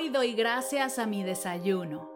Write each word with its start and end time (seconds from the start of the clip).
Hoy 0.00 0.08
doy 0.08 0.32
gracias 0.32 0.98
a 0.98 1.06
mi 1.06 1.22
desayuno. 1.24 2.10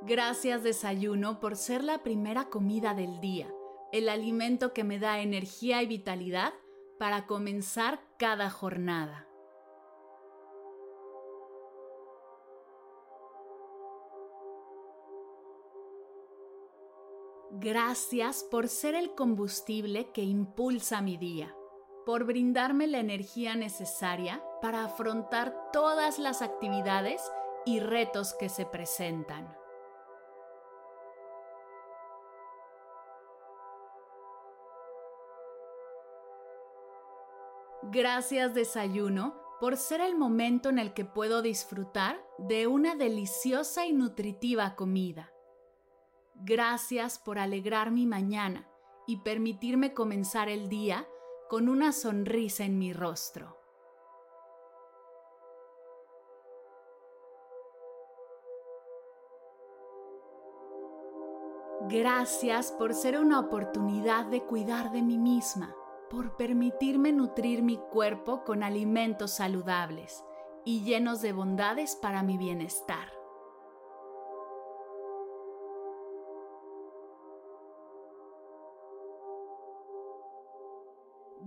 Gracias 0.00 0.62
desayuno 0.62 1.38
por 1.38 1.54
ser 1.54 1.84
la 1.84 1.98
primera 1.98 2.48
comida 2.48 2.94
del 2.94 3.20
día, 3.20 3.52
el 3.92 4.08
alimento 4.08 4.72
que 4.72 4.84
me 4.84 4.98
da 4.98 5.20
energía 5.20 5.82
y 5.82 5.86
vitalidad 5.86 6.54
para 6.98 7.26
comenzar 7.26 8.00
cada 8.18 8.48
jornada. 8.48 9.27
Gracias 17.60 18.44
por 18.44 18.68
ser 18.68 18.94
el 18.94 19.16
combustible 19.16 20.12
que 20.12 20.22
impulsa 20.22 21.02
mi 21.02 21.16
día, 21.16 21.52
por 22.06 22.22
brindarme 22.22 22.86
la 22.86 23.00
energía 23.00 23.56
necesaria 23.56 24.44
para 24.62 24.84
afrontar 24.84 25.72
todas 25.72 26.20
las 26.20 26.40
actividades 26.40 27.20
y 27.66 27.80
retos 27.80 28.32
que 28.38 28.48
se 28.48 28.64
presentan. 28.64 29.52
Gracias 37.90 38.54
desayuno 38.54 39.34
por 39.58 39.76
ser 39.76 40.00
el 40.00 40.16
momento 40.16 40.68
en 40.68 40.78
el 40.78 40.94
que 40.94 41.04
puedo 41.04 41.42
disfrutar 41.42 42.24
de 42.38 42.68
una 42.68 42.94
deliciosa 42.94 43.84
y 43.84 43.92
nutritiva 43.92 44.76
comida 44.76 45.32
Gracias 46.40 47.18
por 47.18 47.38
alegrar 47.38 47.90
mi 47.90 48.06
mañana 48.06 48.68
y 49.08 49.18
permitirme 49.18 49.92
comenzar 49.92 50.48
el 50.48 50.68
día 50.68 51.08
con 51.48 51.68
una 51.68 51.92
sonrisa 51.92 52.64
en 52.64 52.78
mi 52.78 52.92
rostro. 52.92 53.58
Gracias 61.88 62.70
por 62.70 62.94
ser 62.94 63.18
una 63.18 63.40
oportunidad 63.40 64.26
de 64.26 64.42
cuidar 64.42 64.92
de 64.92 65.02
mí 65.02 65.18
misma, 65.18 65.74
por 66.08 66.36
permitirme 66.36 67.12
nutrir 67.12 67.62
mi 67.62 67.78
cuerpo 67.78 68.44
con 68.44 68.62
alimentos 68.62 69.32
saludables 69.32 70.22
y 70.64 70.82
llenos 70.84 71.20
de 71.20 71.32
bondades 71.32 71.96
para 71.96 72.22
mi 72.22 72.36
bienestar. 72.36 73.17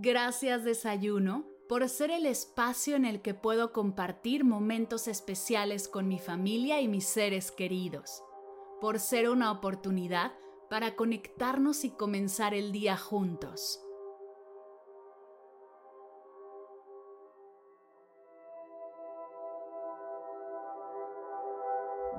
Gracias 0.03 0.63
desayuno 0.63 1.45
por 1.69 1.87
ser 1.87 2.09
el 2.09 2.25
espacio 2.25 2.95
en 2.95 3.05
el 3.05 3.21
que 3.21 3.35
puedo 3.35 3.71
compartir 3.71 4.43
momentos 4.43 5.07
especiales 5.07 5.87
con 5.87 6.07
mi 6.07 6.17
familia 6.17 6.81
y 6.81 6.87
mis 6.87 7.05
seres 7.05 7.51
queridos, 7.51 8.23
por 8.81 8.97
ser 8.97 9.29
una 9.29 9.51
oportunidad 9.51 10.33
para 10.71 10.95
conectarnos 10.95 11.83
y 11.83 11.91
comenzar 11.91 12.55
el 12.55 12.71
día 12.71 12.97
juntos. 12.97 13.79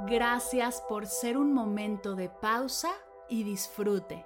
Gracias 0.07 0.85
por 0.89 1.09
ser 1.09 1.37
un 1.37 1.53
momento 1.53 2.15
de 2.15 2.29
pausa 2.29 2.93
y 3.29 3.43
disfrute, 3.43 4.25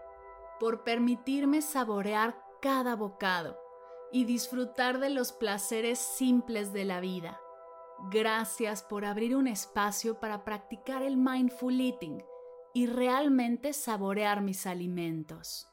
por 0.61 0.85
permitirme 0.85 1.63
saborear 1.63 2.46
cada 2.67 2.97
bocado 2.97 3.57
y 4.11 4.25
disfrutar 4.25 4.99
de 4.99 5.09
los 5.09 5.31
placeres 5.31 6.01
simples 6.01 6.73
de 6.73 6.85
la 6.85 6.99
vida. 6.99 7.41
Gracias 8.11 8.83
por 8.83 9.05
abrir 9.05 9.37
un 9.37 9.47
espacio 9.47 10.19
para 10.19 10.45
practicar 10.45 11.05
el 11.05 11.17
mindful 11.17 11.81
eating 11.81 12.25
y 12.75 12.89
realmente 12.89 13.73
saborear 13.73 14.41
mis 14.41 14.67
alimentos. 14.67 15.69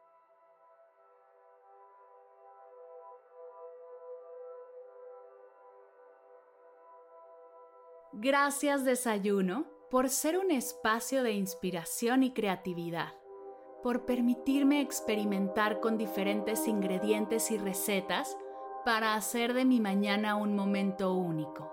Gracias 8.12 8.86
desayuno 8.86 9.66
por 9.90 10.10
ser 10.10 10.38
un 10.38 10.52
espacio 10.52 11.24
de 11.24 11.32
inspiración 11.32 12.22
y 12.22 12.34
creatividad 12.34 13.23
por 13.84 14.06
permitirme 14.06 14.80
experimentar 14.82 15.82
con 15.82 15.98
diferentes 15.98 16.68
ingredientes 16.68 17.52
y 17.52 17.58
recetas 17.58 18.38
para 18.86 19.16
hacer 19.16 19.54
de 19.54 19.66
mi 19.66 19.80
mañana 19.80 20.36
un 20.36 20.56
momento 20.56 21.14
único. 21.14 21.70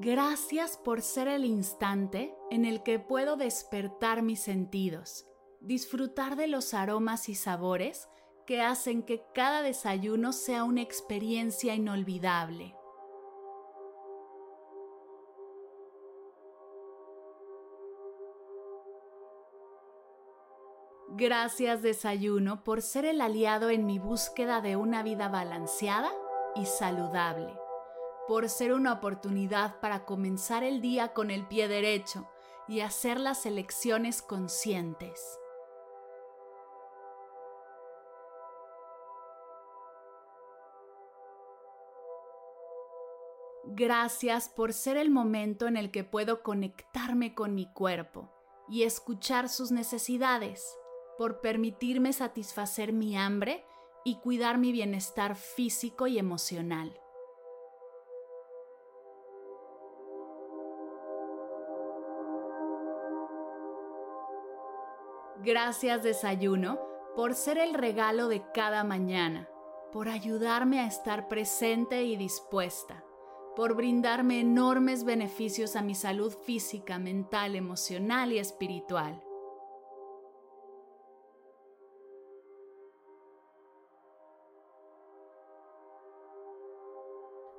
Gracias 0.00 0.78
por 0.78 1.02
ser 1.02 1.28
el 1.28 1.44
instante 1.44 2.34
en 2.50 2.64
el 2.64 2.82
que 2.82 2.98
puedo 2.98 3.36
despertar 3.36 4.22
mis 4.22 4.40
sentidos, 4.40 5.26
disfrutar 5.60 6.36
de 6.36 6.46
los 6.46 6.72
aromas 6.72 7.28
y 7.28 7.34
sabores 7.34 8.08
que 8.46 8.62
hacen 8.62 9.02
que 9.02 9.24
cada 9.34 9.60
desayuno 9.60 10.32
sea 10.32 10.64
una 10.64 10.80
experiencia 10.80 11.74
inolvidable. 11.74 12.77
Gracias 21.10 21.80
desayuno 21.80 22.62
por 22.62 22.82
ser 22.82 23.06
el 23.06 23.22
aliado 23.22 23.70
en 23.70 23.86
mi 23.86 23.98
búsqueda 23.98 24.60
de 24.60 24.76
una 24.76 25.02
vida 25.02 25.28
balanceada 25.28 26.12
y 26.54 26.66
saludable, 26.66 27.58
por 28.26 28.50
ser 28.50 28.74
una 28.74 28.92
oportunidad 28.92 29.80
para 29.80 30.04
comenzar 30.04 30.64
el 30.64 30.82
día 30.82 31.14
con 31.14 31.30
el 31.30 31.46
pie 31.46 31.66
derecho 31.66 32.28
y 32.68 32.80
hacer 32.80 33.18
las 33.18 33.46
elecciones 33.46 34.20
conscientes. 34.20 35.38
Gracias 43.64 44.50
por 44.50 44.74
ser 44.74 44.98
el 44.98 45.10
momento 45.10 45.66
en 45.66 45.78
el 45.78 45.90
que 45.90 46.04
puedo 46.04 46.42
conectarme 46.42 47.34
con 47.34 47.54
mi 47.54 47.72
cuerpo 47.72 48.30
y 48.68 48.82
escuchar 48.82 49.48
sus 49.48 49.70
necesidades 49.70 50.76
por 51.18 51.40
permitirme 51.40 52.12
satisfacer 52.12 52.92
mi 52.92 53.18
hambre 53.18 53.64
y 54.04 54.20
cuidar 54.20 54.56
mi 54.56 54.72
bienestar 54.72 55.34
físico 55.34 56.06
y 56.06 56.18
emocional. 56.18 56.98
Gracias 65.42 66.02
desayuno 66.02 66.78
por 67.14 67.34
ser 67.34 67.58
el 67.58 67.74
regalo 67.74 68.28
de 68.28 68.42
cada 68.52 68.84
mañana, 68.84 69.48
por 69.92 70.08
ayudarme 70.08 70.80
a 70.80 70.86
estar 70.86 71.28
presente 71.28 72.04
y 72.04 72.16
dispuesta, 72.16 73.04
por 73.56 73.74
brindarme 73.74 74.40
enormes 74.40 75.04
beneficios 75.04 75.74
a 75.74 75.82
mi 75.82 75.94
salud 75.94 76.32
física, 76.44 76.98
mental, 76.98 77.56
emocional 77.56 78.32
y 78.32 78.38
espiritual. 78.38 79.27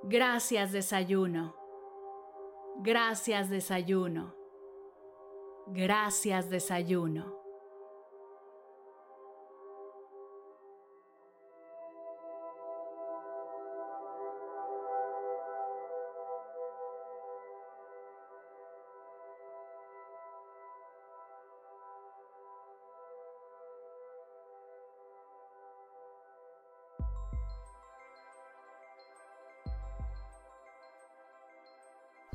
Gracias 0.10 0.72
desayuno. 0.72 1.56
Gracias 2.80 3.48
desayuno. 3.52 4.34
Gracias 5.68 6.50
desayuno. 6.50 7.39